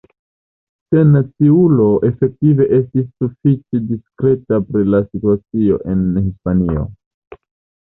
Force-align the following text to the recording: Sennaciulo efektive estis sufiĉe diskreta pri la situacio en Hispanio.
Sennaciulo 0.93 1.85
efektive 2.09 2.67
estis 2.79 3.05
sufiĉe 3.11 3.83
diskreta 3.91 4.61
pri 4.73 4.89
la 4.97 5.05
situacio 5.13 5.81
en 5.95 6.03
Hispanio. 6.19 6.91